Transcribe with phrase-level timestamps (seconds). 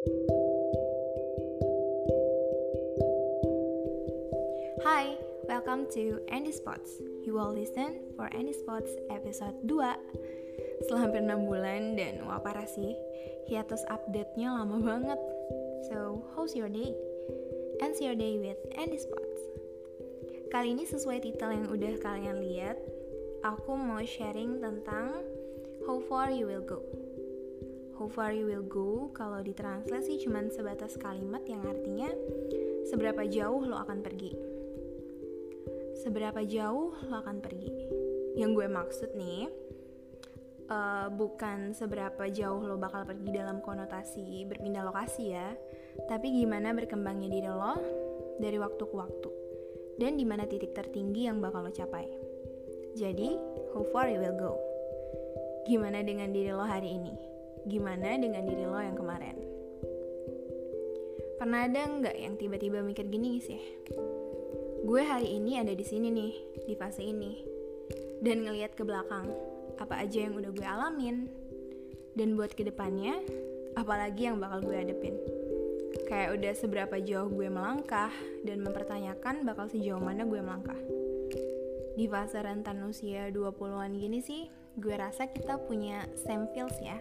[0.00, 0.08] Hi,
[5.44, 6.96] welcome to Andy Spots.
[7.28, 9.76] You will listen for Andy Spots episode 2.
[10.88, 12.96] Setelah hampir 6 bulan dan wah parah sih,
[13.52, 15.20] hiatus update-nya lama banget.
[15.92, 16.96] So, how's your day?
[17.84, 19.40] Ends your day with Andy Spots.
[20.48, 22.80] Kali ini sesuai titel yang udah kalian lihat,
[23.44, 25.20] aku mau sharing tentang
[25.84, 26.80] how far you will go.
[28.00, 32.08] How far you will go kalau ditranslasi cuman sebatas kalimat yang artinya
[32.88, 34.32] seberapa jauh lo akan pergi.
[36.00, 37.68] Seberapa jauh lo akan pergi.
[38.40, 39.52] Yang gue maksud nih,
[40.72, 45.52] uh, bukan seberapa jauh lo bakal pergi dalam konotasi berpindah lokasi ya,
[46.08, 47.76] tapi gimana berkembangnya diri lo
[48.40, 49.30] dari waktu ke waktu
[50.00, 52.08] dan di mana titik tertinggi yang bakal lo capai.
[52.96, 53.36] Jadi,
[53.76, 54.56] how far you will go?
[55.68, 57.39] Gimana dengan diri lo hari ini?
[57.68, 59.36] Gimana dengan diri lo yang kemarin?
[61.36, 63.60] Pernah ada nggak yang tiba-tiba mikir gini sih?
[64.84, 66.32] Gue hari ini ada di sini nih,
[66.64, 67.40] di fase ini.
[68.20, 69.28] Dan ngelihat ke belakang,
[69.80, 71.28] apa aja yang udah gue alamin.
[72.16, 73.20] Dan buat ke depannya,
[73.76, 75.16] apalagi yang bakal gue hadepin.
[76.08, 78.12] Kayak udah seberapa jauh gue melangkah
[78.44, 80.80] dan mempertanyakan bakal sejauh mana gue melangkah.
[81.96, 84.48] Di fase rentan usia 20-an gini sih,
[84.80, 87.00] gue rasa kita punya same feels ya.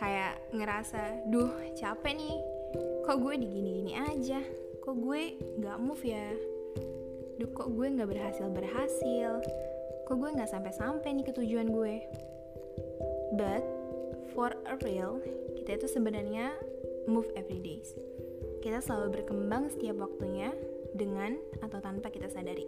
[0.00, 2.40] Kayak ngerasa, duh capek nih,
[3.04, 4.40] kok gue digini-gini aja,
[4.80, 6.32] kok gue gak move ya,
[7.36, 9.30] duh kok gue gak berhasil-berhasil,
[10.08, 12.00] kok gue gak sampai-sampai nih ke tujuan gue.
[13.36, 13.60] But,
[14.32, 15.20] for a real,
[15.60, 16.56] kita itu sebenarnya
[17.04, 17.92] move every days.
[18.64, 20.56] Kita selalu berkembang setiap waktunya
[20.96, 22.64] dengan atau tanpa kita sadari.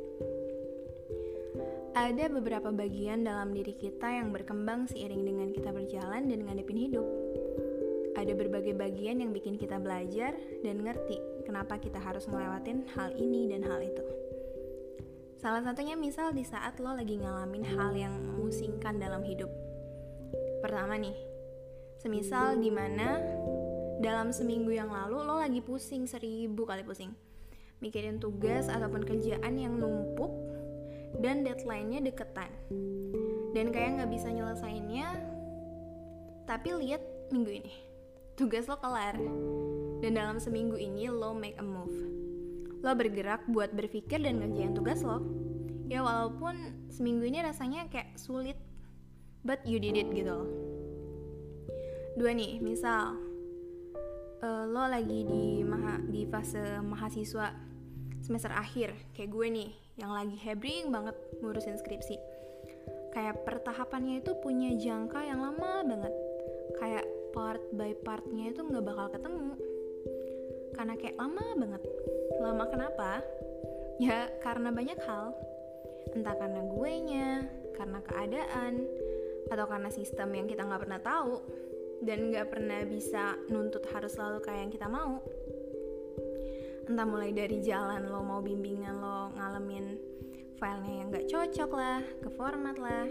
[1.92, 7.04] Ada beberapa bagian dalam diri kita yang berkembang seiring dengan kita berjalan dan ngadepin hidup.
[8.16, 10.32] Ada berbagai bagian yang bikin kita belajar
[10.64, 14.04] dan ngerti kenapa kita harus ngelewatin hal ini dan hal itu.
[15.36, 19.52] Salah satunya misal di saat lo lagi ngalamin hal yang memusingkan dalam hidup.
[20.64, 21.16] Pertama nih,
[22.00, 23.20] semisal di mana
[24.00, 27.12] dalam seminggu yang lalu lo lagi pusing seribu kali pusing
[27.82, 30.30] mikirin tugas ataupun kerjaan yang numpuk
[31.22, 32.50] dan deadline-nya deketan.
[33.54, 35.06] Dan kayak nggak bisa nyelesainnya
[36.44, 37.00] tapi lihat
[37.30, 37.72] minggu ini.
[38.34, 39.14] Tugas lo kelar.
[40.02, 41.94] Dan dalam seminggu ini lo make a move.
[42.82, 45.22] Lo bergerak buat berpikir dan ngerjain tugas lo.
[45.86, 48.58] Ya walaupun seminggu ini rasanya kayak sulit
[49.46, 50.50] but you did it gitu loh.
[52.18, 53.16] Dua nih misal
[54.42, 57.54] uh, lo lagi di maha, di fase mahasiswa
[58.22, 62.16] semester akhir kayak gue nih yang lagi hebring banget ngurusin skripsi.
[63.12, 66.14] Kayak pertahapannya itu punya jangka yang lama banget.
[66.80, 67.04] Kayak
[67.36, 69.52] part by partnya itu nggak bakal ketemu.
[70.72, 71.82] Karena kayak lama banget.
[72.40, 73.10] Lama kenapa?
[74.00, 75.36] Ya karena banyak hal.
[76.16, 77.28] Entah karena gue nya
[77.76, 78.72] karena keadaan
[79.52, 81.44] atau karena sistem yang kita nggak pernah tahu
[82.02, 85.22] dan gak pernah bisa nuntut harus selalu kayak yang kita mau
[86.88, 89.98] entah mulai dari jalan lo mau bimbingan lo ngalamin
[90.58, 93.06] filenya yang gak cocok lah ke format lah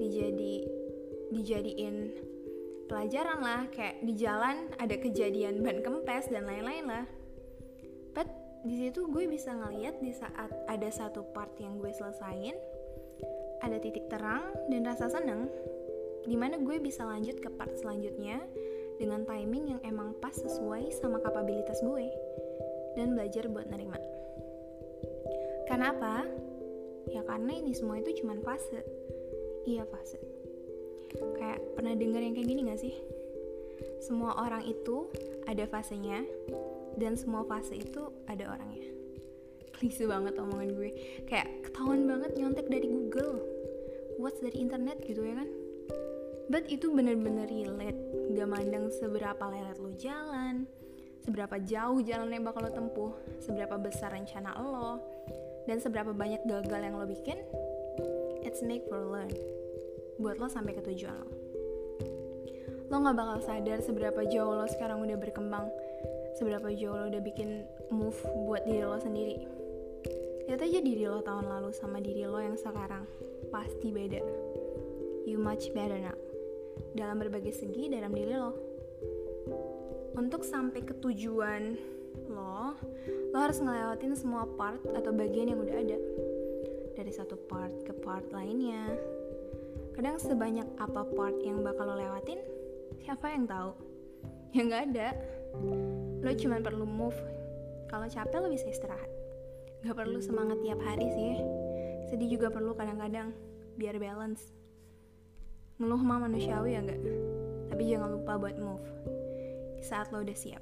[0.00, 0.64] dijadi
[1.30, 1.96] dijadiin
[2.90, 7.06] pelajaran lah kayak di jalan ada kejadian ban kempes dan lain-lain lah.
[8.10, 8.26] But
[8.66, 12.58] di situ gue bisa ngeliat di saat ada satu part yang gue selesain
[13.62, 15.46] ada titik terang dan rasa seneng
[16.26, 18.42] di mana gue bisa lanjut ke part selanjutnya
[19.00, 22.12] dengan timing yang emang pas sesuai sama kapabilitas gue
[22.94, 23.98] dan belajar buat nerima.
[25.70, 26.26] Karena apa?
[27.10, 28.82] Ya karena ini semua itu cuma fase.
[29.66, 30.18] Iya fase.
[31.38, 32.94] Kayak pernah denger yang kayak gini gak sih?
[34.02, 35.10] Semua orang itu
[35.46, 36.22] ada fasenya
[36.98, 38.90] dan semua fase itu ada orangnya.
[39.74, 40.90] Klise banget omongan gue.
[41.24, 43.40] Kayak ketahuan banget nyontek dari Google.
[44.20, 45.48] Quotes dari internet gitu ya kan?
[46.50, 47.96] But itu bener-bener relate
[48.34, 50.66] Gak mandang seberapa lelet lo jalan
[51.20, 55.00] Seberapa jauh jalan yang bakal lo tempuh Seberapa besar rencana lo
[55.68, 57.38] Dan seberapa banyak gagal yang lo bikin
[58.40, 59.28] It's make for learn.
[60.16, 61.28] Buat lo sampai ke tujuan lo.
[62.88, 65.68] Lo gak bakal sadar seberapa jauh lo sekarang udah berkembang
[66.40, 68.16] Seberapa jauh lo udah bikin move
[68.48, 69.36] buat diri lo sendiri.
[70.48, 73.04] Lihat aja diri lo tahun lalu sama diri lo yang sekarang.
[73.52, 74.22] Pasti beda.
[75.28, 76.16] You much better now.
[76.96, 78.69] Dalam berbagai segi dalam diri lo.
[80.20, 81.80] Untuk sampai ke tujuan
[82.28, 82.76] lo,
[83.32, 85.96] lo harus ngelewatin semua part atau bagian yang udah ada.
[86.92, 89.00] Dari satu part ke part lainnya.
[89.96, 92.36] Kadang sebanyak apa part yang bakal lo lewatin,
[93.00, 93.72] siapa yang tahu?
[94.52, 95.08] Ya nggak ada.
[96.20, 97.16] Lo cuma perlu move.
[97.88, 99.08] Kalau capek lo bisa istirahat.
[99.80, 101.40] Gak perlu semangat tiap hari sih.
[102.12, 103.32] Sedih juga perlu kadang-kadang
[103.80, 104.52] biar balance.
[105.80, 107.00] Ngeluh mah manusiawi ya nggak?
[107.72, 108.84] Tapi jangan lupa buat move.
[109.80, 110.60] Saat lo udah siap.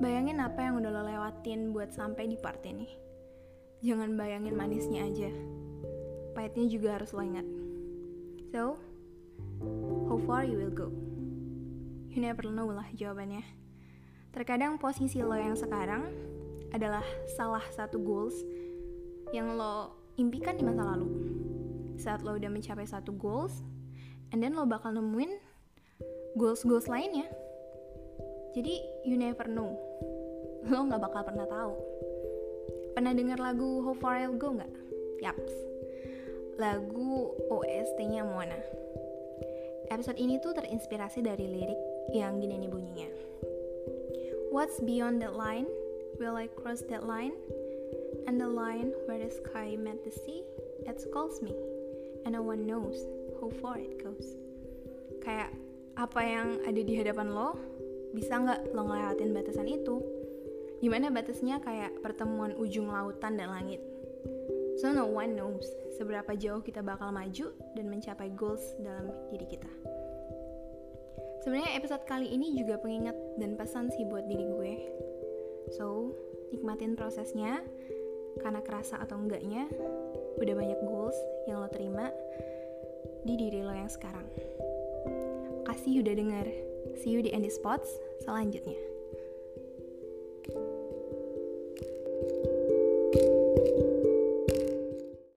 [0.00, 2.88] Bayangin apa yang udah lo lewatin buat sampai di part ini.
[3.84, 5.28] Jangan bayangin manisnya aja.
[6.32, 7.44] Pahitnya juga harus lo ingat.
[8.52, 8.80] So,
[10.08, 10.88] how far you will go?
[12.08, 13.44] You never know lah jawabannya.
[14.32, 16.08] Terkadang posisi lo yang sekarang
[16.72, 17.04] adalah
[17.36, 18.34] salah satu goals
[19.36, 21.08] yang lo impikan di masa lalu.
[22.00, 23.60] Saat lo udah mencapai satu goals,
[24.32, 25.49] and then lo bakal nemuin
[26.34, 27.26] goals-goals lainnya.
[28.54, 29.74] Jadi you never know.
[30.66, 31.74] Lo nggak bakal pernah tahu.
[32.94, 34.74] Pernah dengar lagu How Far I'll Go nggak?
[35.22, 35.54] Yaps.
[36.60, 38.58] Lagu OST-nya Moana.
[39.90, 41.80] Episode ini tuh terinspirasi dari lirik
[42.14, 43.10] yang gini nih bunyinya.
[44.50, 45.66] What's beyond that line?
[46.18, 47.34] Will I cross that line?
[48.26, 50.44] And the line where the sky met the sea,
[50.84, 51.54] it calls me.
[52.26, 53.00] And no one knows
[53.40, 54.36] how far it goes.
[55.24, 55.54] Kayak
[56.00, 57.60] apa yang ada di hadapan lo,
[58.16, 60.00] bisa nggak lo ngelewatin batasan itu?
[60.80, 63.84] Gimana batasnya kayak pertemuan ujung lautan dan langit?
[64.80, 65.68] So no one knows
[66.00, 69.68] seberapa jauh kita bakal maju dan mencapai goals dalam diri kita.
[71.44, 74.72] Sebenarnya episode kali ini juga pengingat dan pesan sih buat diri gue.
[75.76, 76.12] So,
[76.52, 77.64] nikmatin prosesnya,
[78.44, 79.68] karena kerasa atau enggaknya,
[80.36, 81.16] udah banyak goals
[81.48, 82.12] yang lo terima
[83.24, 84.28] di diri lo yang sekarang.
[85.70, 86.46] Makasih udah denger.
[86.98, 88.89] See you di Andy Spots selanjutnya.